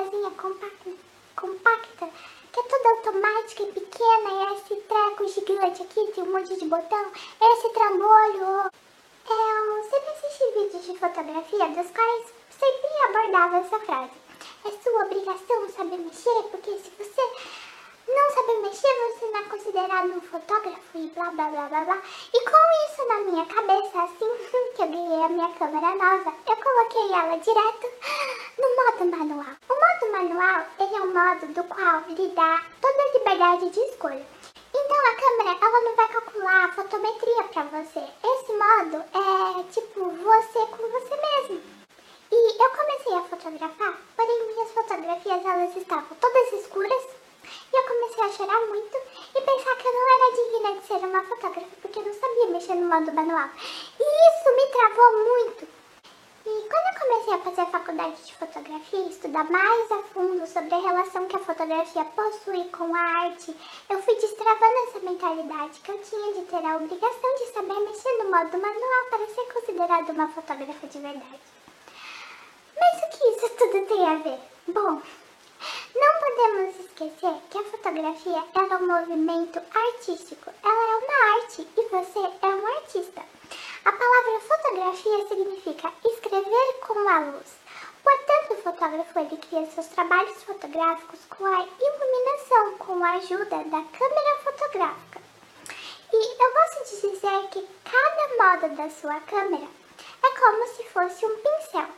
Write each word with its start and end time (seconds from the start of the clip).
câmerazinha 0.00 0.30
compacta, 0.30 0.90
compacta 1.36 2.08
que 2.52 2.60
é 2.60 2.62
toda 2.62 2.88
automática 2.88 3.62
e 3.62 3.72
pequena, 3.72 4.30
e 4.30 4.54
esse 4.54 4.76
treco 4.76 5.28
gigante 5.28 5.82
aqui, 5.82 6.12
tem 6.12 6.24
um 6.24 6.32
monte 6.32 6.56
de 6.56 6.64
botão, 6.64 7.12
esse 7.40 7.68
trambolho. 7.70 8.70
Eu 9.28 9.84
sempre 9.84 10.10
assisti 10.10 10.44
vídeos 10.54 10.86
de 10.86 10.98
fotografia 10.98 11.68
dos 11.68 11.90
quais 11.90 12.34
sempre 12.50 12.90
abordava 13.08 13.58
essa 13.58 13.78
frase. 13.80 14.12
É 14.64 14.70
sua 14.82 15.04
obrigação 15.04 15.68
saber 15.68 15.98
mexer, 15.98 16.42
porque 16.50 16.76
se 16.78 16.90
você 16.98 17.22
não 18.08 18.30
saber 18.30 18.58
mexer, 18.62 18.88
você 19.12 19.26
não 19.26 19.40
é 19.40 19.42
considerado 19.44 20.06
um 20.10 20.20
fotógrafo 20.20 20.98
e 20.98 21.06
blá 21.08 21.30
blá 21.30 21.48
blá 21.50 21.68
blá 21.68 21.84
blá. 21.84 22.02
E 22.34 22.40
com 22.44 22.92
isso 22.92 23.06
na 23.06 23.18
minha 23.20 23.46
cabeça, 23.46 24.02
assim 24.02 24.30
que 24.74 24.82
eu 24.82 24.88
ganhei 24.88 25.22
a 25.22 25.28
minha 25.28 25.48
câmera 25.50 25.94
nova, 25.94 26.34
eu 26.48 26.56
coloquei 26.56 27.12
ela 27.12 27.36
direto 27.36 27.86
no 28.58 28.76
modo 28.76 29.16
manual. 29.16 29.69
Manual, 30.20 30.66
ele 30.78 30.96
é 30.96 31.00
um 31.00 31.14
modo 31.14 31.46
do 31.46 31.64
qual 31.64 32.02
lhe 32.06 32.28
dá 32.34 32.62
toda 32.78 33.02
a 33.02 33.18
liberdade 33.18 33.70
de 33.70 33.80
escolha. 33.80 34.26
Então 34.74 34.96
a 35.08 35.14
câmera, 35.14 35.58
ela 35.64 35.80
não 35.80 35.96
vai 35.96 36.08
calcular 36.08 36.64
a 36.66 36.72
fotometria 36.72 37.44
para 37.44 37.62
você. 37.62 38.00
Esse 38.22 38.52
modo 38.52 39.02
é 39.14 39.62
tipo 39.72 40.10
você 40.10 40.58
com 40.66 40.90
você 40.90 41.16
mesmo. 41.16 41.62
E 42.30 42.62
eu 42.62 42.68
comecei 42.68 43.14
a 43.14 43.22
fotografar, 43.22 43.98
porém 44.14 44.46
minhas 44.48 44.70
fotografias 44.72 45.42
elas 45.42 45.74
estavam 45.74 46.14
todas 46.20 46.52
escuras 46.52 47.02
e 47.72 47.76
eu 47.76 47.82
comecei 47.84 48.24
a 48.24 48.32
chorar 48.32 48.66
muito 48.66 48.98
e 49.34 49.40
pensar 49.40 49.74
que 49.76 49.88
eu 49.88 49.92
não 49.94 50.14
era 50.14 50.36
digna 50.36 50.80
de 50.80 50.86
ser 50.86 51.06
uma 51.06 51.24
fotógrafa 51.24 51.76
porque 51.80 51.98
eu 51.98 52.04
não 52.04 52.12
sabia 52.12 52.46
mexer 52.48 52.74
no 52.74 52.90
modo 52.90 53.10
manual. 53.10 53.48
E 53.98 54.04
isso 54.04 54.54
me 54.54 54.66
travou 54.66 55.24
muito. 55.24 55.79
E 56.46 56.68
quando 56.68 56.86
eu 56.86 57.00
comecei 57.00 57.34
a 57.34 57.38
fazer 57.38 57.60
a 57.60 57.66
faculdade 57.66 58.22
de 58.22 58.34
fotografia 58.34 58.98
e 58.98 59.10
estudar 59.10 59.44
mais 59.50 59.92
a 59.92 60.02
fundo 60.04 60.46
sobre 60.46 60.74
a 60.74 60.80
relação 60.80 61.26
que 61.26 61.36
a 61.36 61.40
fotografia 61.40 62.04
possui 62.04 62.64
com 62.70 62.94
a 62.94 62.98
arte, 62.98 63.54
eu 63.90 64.02
fui 64.02 64.14
destravando 64.14 64.88
essa 64.88 65.00
mentalidade 65.00 65.80
que 65.80 65.90
eu 65.90 65.98
tinha 65.98 66.32
de 66.32 66.42
ter 66.42 66.64
a 66.64 66.76
obrigação 66.76 67.34
de 67.34 67.52
saber 67.52 67.80
mexer 67.80 68.24
no 68.24 68.30
modo 68.30 68.58
manual 68.58 69.04
para 69.10 69.26
ser 69.26 69.52
considerada 69.52 70.12
uma 70.12 70.28
fotógrafa 70.28 70.86
de 70.86 70.98
verdade. 70.98 71.40
Mas 72.78 73.02
o 73.02 73.18
que 73.18 73.24
isso 73.26 73.48
tudo 73.56 73.86
tem 73.86 74.08
a 74.08 74.14
ver? 74.16 74.38
Bom, 74.68 75.02
não 75.94 76.20
podemos 76.20 76.80
esquecer 76.80 77.34
que 77.50 77.58
a 77.58 77.64
fotografia 77.64 78.44
é 78.54 78.76
um 78.76 78.86
movimento 78.86 79.60
artístico. 79.74 80.50
Ela 80.62 80.92
é 80.92 80.96
uma 80.96 81.34
arte 81.34 81.68
e 81.76 81.82
você 81.88 82.18
é 82.40 82.46
um 82.46 82.66
artista. 82.66 83.39
A 83.82 83.92
palavra 83.92 84.40
fotografia 84.40 85.26
significa 85.26 85.92
escrever 86.04 86.74
com 86.86 87.08
a 87.08 87.18
luz. 87.20 87.56
Portanto, 88.02 88.52
o 88.52 88.62
fotógrafo 88.62 89.18
ele 89.18 89.36
cria 89.38 89.66
seus 89.66 89.86
trabalhos 89.86 90.42
fotográficos 90.42 91.20
com 91.30 91.46
a 91.46 91.66
iluminação, 91.80 92.78
com 92.78 93.02
a 93.02 93.12
ajuda 93.12 93.64
da 93.64 93.82
câmera 93.82 94.38
fotográfica. 94.44 95.22
E 96.12 96.42
eu 96.42 96.52
gosto 96.52 96.84
de 96.84 97.08
dizer 97.08 97.48
que 97.50 97.68
cada 97.84 98.68
modo 98.68 98.76
da 98.76 98.90
sua 98.90 99.18
câmera 99.20 99.68
é 100.22 100.30
como 100.38 100.66
se 100.68 100.84
fosse 100.84 101.24
um 101.24 101.36
pincel. 101.36 101.88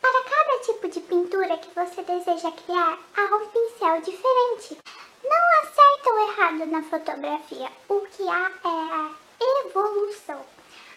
Para 0.00 0.22
cada 0.24 0.58
tipo 0.60 0.88
de 0.88 1.00
pintura 1.00 1.58
que 1.58 1.74
você 1.74 2.02
deseja 2.02 2.52
criar, 2.52 2.98
há 3.16 3.36
um 3.36 3.46
pincel 3.48 4.00
diferente. 4.00 4.78
Não 5.24 5.36
há 5.36 5.66
certo 5.66 6.10
ou 6.10 6.28
errado 6.28 6.66
na 6.66 6.82
fotografia, 6.82 7.70
o 7.88 8.00
que 8.02 8.28
há 8.28 8.50
é 8.64 8.94
a 8.94 9.66
evolução. 9.66 10.44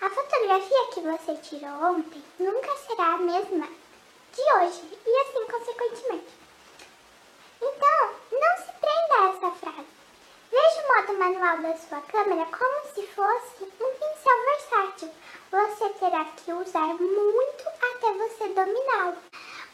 A 0.00 0.08
fotografia 0.10 0.86
que 0.94 1.00
você 1.00 1.34
tirou 1.42 1.70
ontem 1.90 2.22
nunca 2.38 2.76
será 2.86 3.14
a 3.14 3.18
mesma 3.18 3.66
de 4.32 4.40
hoje 4.40 4.96
e 5.04 5.16
assim 5.16 5.44
consequentemente. 5.50 6.28
Então, 7.60 8.14
não 8.30 8.56
se 8.58 8.72
prenda 8.78 9.14
a 9.18 9.28
essa 9.30 9.50
frase. 9.56 9.88
Veja 10.52 10.84
o 10.84 10.96
modo 10.96 11.18
manual 11.18 11.58
da 11.58 11.76
sua 11.76 12.00
câmera 12.02 12.46
como 12.46 12.94
se 12.94 13.06
fosse 13.08 13.64
um 13.64 13.90
pincel 13.90 14.44
versátil. 14.44 15.10
Você 15.50 15.88
terá 15.98 16.24
que 16.26 16.52
usar 16.52 16.94
muito 16.94 17.68
até 17.68 18.12
você 18.12 18.48
dominá-lo. 18.54 19.16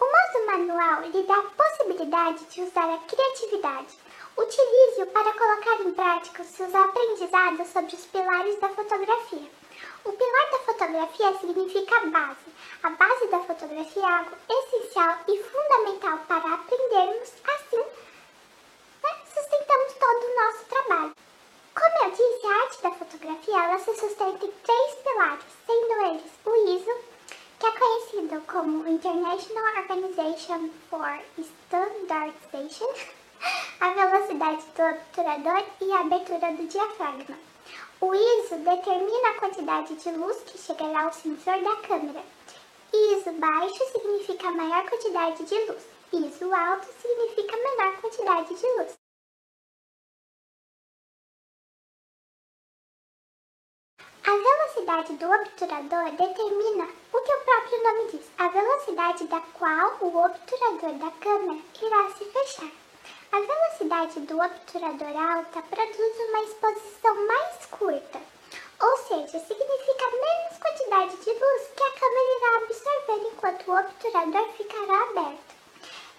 O 0.00 0.04
modo 0.04 0.46
manual 0.46 1.02
lhe 1.02 1.22
dá 1.24 1.36
a 1.36 1.42
possibilidade 1.42 2.42
de 2.46 2.62
usar 2.62 2.90
a 2.94 2.98
criatividade. 3.00 3.98
Utilize-o 4.34 5.06
para 5.08 5.32
colocar 5.34 5.82
em 5.82 5.92
prática 5.92 6.42
os 6.42 6.48
seus 6.48 6.74
aprendizados 6.74 7.68
sobre 7.68 7.94
os 7.94 8.06
pilares 8.06 8.58
da 8.60 8.70
fotografia. 8.70 9.65
O 10.04 10.12
pilar 10.12 10.50
da 10.50 10.58
fotografia 10.58 11.38
significa 11.38 12.06
base. 12.06 12.46
A 12.82 12.90
base 12.90 13.26
da 13.28 13.40
fotografia 13.40 14.02
é 14.02 14.06
algo 14.06 14.36
essencial 14.48 15.18
e 15.28 15.42
fundamental 15.42 16.18
para 16.28 16.54
aprendermos 16.54 17.32
assim 17.44 17.84
sustentamos 19.36 19.92
todo 19.94 20.24
o 20.24 20.36
nosso 20.36 20.64
trabalho. 20.64 21.12
Como 21.74 22.04
eu 22.04 22.10
disse, 22.10 22.46
a 22.46 22.62
arte 22.62 22.82
da 22.82 22.90
fotografia 22.92 23.64
ela 23.64 23.78
se 23.78 23.94
sustenta 23.94 24.46
em 24.46 24.50
três 24.50 24.94
pilares, 24.94 25.44
sendo 25.66 26.06
eles 26.06 26.32
o 26.44 26.54
ISO, 26.74 27.04
que 27.58 27.66
é 27.66 27.70
conhecido 27.72 28.42
como 28.46 28.88
International 28.88 29.76
Organization 29.76 30.70
for 30.88 31.20
Standardization, 31.38 32.88
a 33.80 33.90
velocidade 33.90 34.64
do 34.74 34.82
obturador 34.82 35.64
e 35.82 35.92
a 35.92 36.00
abertura 36.00 36.52
do 36.52 36.66
diafragma. 36.66 37.36
O 38.00 38.14
ISO 38.14 38.56
determina 38.58 39.30
a 39.30 39.40
quantidade 39.40 39.94
de 39.96 40.10
luz 40.12 40.36
que 40.42 40.58
chegará 40.58 41.04
ao 41.04 41.12
sensor 41.12 41.62
da 41.62 41.76
câmera. 41.76 42.22
ISO 42.92 43.32
baixo 43.32 43.84
significa 43.92 44.50
maior 44.50 44.88
quantidade 44.88 45.44
de 45.44 45.54
luz. 45.66 45.82
ISO 46.12 46.54
alto 46.54 46.86
significa 47.00 47.56
menor 47.56 48.00
quantidade 48.00 48.54
de 48.54 48.66
luz. 48.76 48.94
A 54.24 54.36
velocidade 54.36 55.12
do 55.14 55.30
obturador 55.30 56.10
determina 56.12 56.88
o 57.12 57.20
que 57.22 57.32
o 57.32 57.44
próprio 57.44 57.82
nome 57.82 58.10
diz, 58.10 58.30
a 58.38 58.48
velocidade 58.48 59.26
da 59.28 59.40
qual 59.40 59.98
o 60.00 60.24
obturador 60.24 60.94
da 60.94 61.10
câmera 61.12 61.60
irá 61.80 62.10
se 62.10 62.24
fechar. 62.24 62.85
A 63.36 63.40
velocidade 63.40 64.20
do 64.20 64.40
obturador 64.40 65.14
alta 65.14 65.60
produz 65.60 66.20
uma 66.26 66.42
exposição 66.44 67.26
mais 67.26 67.66
curta, 67.66 68.18
ou 68.80 68.96
seja, 68.96 69.38
significa 69.40 70.10
menos 70.10 70.58
quantidade 70.58 71.16
de 71.18 71.32
luz 71.32 71.62
que 71.76 71.82
a 71.82 71.90
câmera 72.00 72.36
irá 72.38 72.56
absorver 72.64 73.28
enquanto 73.28 73.68
o 73.68 73.78
obturador 73.78 74.48
ficará 74.52 75.02
aberto. 75.02 75.54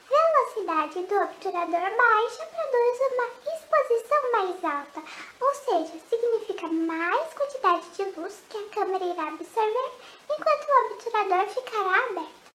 Velocidade 0.08 1.04
do 1.08 1.16
obturador 1.16 1.98
baixa 1.98 2.46
produz 2.46 3.00
uma 3.12 3.28
exposição 3.52 4.32
mais 4.32 4.64
alta, 4.64 5.04
ou 5.42 5.56
seja, 5.56 6.00
significa 6.12 6.68
mais 6.68 7.34
quantidade 7.34 7.90
de 7.96 8.04
luz 8.20 8.44
que 8.48 8.58
a 8.58 8.70
câmera 8.70 9.04
irá 9.04 9.30
absorver 9.30 9.92
enquanto 10.30 10.70
o 10.70 10.94
obturador 10.94 11.48
ficará 11.48 11.96
aberto. 12.12 12.48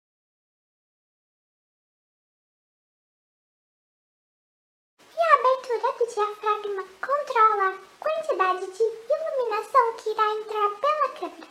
E 5.15 5.21
a 5.21 5.35
abertura 5.35 5.93
do 5.93 6.07
diafragma 6.07 6.85
controla 7.01 7.69
a 7.69 7.79
quantidade 8.01 8.67
de 8.73 8.83
entrar 10.33 10.71
pela 10.81 11.09
câmera. 11.11 11.49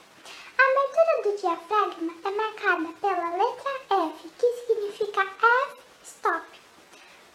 A 0.57 0.63
abertura 0.63 1.21
do 1.23 1.37
diafragma 1.37 2.13
é 2.23 2.31
marcada 2.31 2.89
pela 2.99 3.29
letra 3.37 3.71
F, 3.89 4.29
que 4.39 4.47
significa 4.65 5.21
F-stop. 5.21 6.45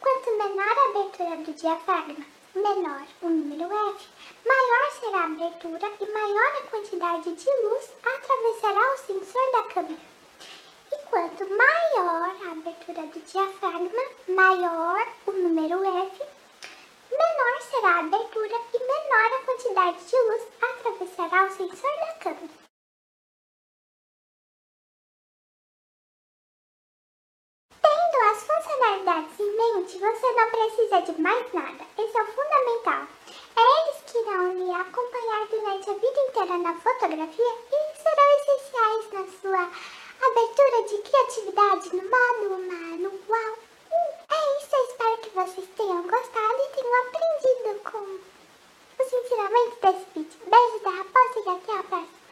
Quanto 0.01 0.31
menor 0.37 0.79
a 0.79 0.89
abertura 0.91 1.37
do 1.37 1.53
diafragma, 1.53 2.27
menor 2.55 3.07
o 3.23 3.29
número 3.29 3.65
F, 3.65 4.09
maior 4.45 4.91
será 4.99 5.21
a 5.21 5.25
abertura 5.25 5.93
e 6.01 6.13
maior 6.13 6.57
a 6.57 6.67
quantidade 6.69 7.33
de 7.33 7.51
luz 7.63 7.91
atravessará 8.03 8.95
o 8.95 8.99
sensor 8.99 9.53
da 9.53 9.63
câmera. 9.65 10.17
E 10.93 10.99
quanto 11.11 11.45
maior 11.49 12.37
a 12.45 12.51
abertura 12.53 13.03
do 13.03 13.21
diafragma, 13.21 14.03
maior 14.29 15.07
o 15.27 15.33
número 15.33 15.85
F, 15.85 16.23
menor 17.11 17.63
será 17.63 17.97
a 17.97 18.01
abertura 18.01 18.57
e 18.75 18.79
menor 18.79 19.33
a 19.33 19.45
quantidade 19.45 20.05
de 20.05 20.17
luz 20.17 20.43
o 21.45 21.51
sensor 21.51 21.97
da 21.97 22.13
câmera. 22.15 22.49
Tendo 27.83 28.17
as 28.31 28.43
funcionalidades 28.43 29.41
em 29.41 29.57
mente, 29.57 29.99
você 29.99 30.33
não 30.33 30.51
precisa 30.51 31.01
de 31.03 31.21
mais 31.21 31.53
nada. 31.53 31.85
Esse 31.99 32.17
é 32.17 32.23
o 32.23 32.27
fundamental. 32.27 33.07
É 33.57 33.61
eles 33.61 34.03
que 34.07 34.19
irão 34.19 34.53
lhe 34.53 34.73
acompanhar 34.73 35.47
durante 35.49 35.91
a 35.91 35.95
vida 35.95 36.21
inteira 36.29 36.59
na 36.59 36.75
fotografia 36.81 37.55
e 37.73 37.97
serão 37.97 38.29
essenciais 38.39 39.13
na 39.13 39.27
sua 39.41 39.71
abertura 40.27 40.83
de 40.89 40.99
criatividade 41.03 41.97
no 41.97 42.03
modo 42.03 42.49
manual. 42.67 43.59
Hum, 43.93 44.13
é 44.31 44.59
isso, 44.59 44.75
eu 44.75 44.85
espero 44.85 45.19
que 45.19 45.31
vocês 45.31 45.69
tenham 45.77 46.03
gostado 46.03 46.59
e 46.59 46.77
tenham 46.77 46.95
aprendido 47.07 47.81
com 47.91 48.36
os 49.07 49.13
ensinamentos 49.13 49.79
desse 49.81 50.07
vídeo. 50.15 50.41
Beijo 50.51 50.85
da 50.85 50.91
raposa 50.91 51.39
e 51.39 51.49
até 51.49 51.79
a 51.79 51.83
próxima. 51.85 52.26